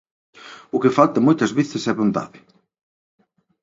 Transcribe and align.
O 0.75 0.77
que 0.83 0.95
falta 0.97 1.25
moitas 1.27 1.51
veces 1.59 1.83
é 1.91 1.93
vontade. 2.01 2.39